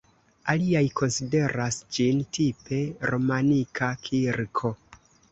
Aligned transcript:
Aliaj 0.51 0.79
konsideras 0.99 1.75
ĝin 1.97 2.23
tipe 2.37 2.79
romanika 3.11 3.91
kirko. 4.07 4.73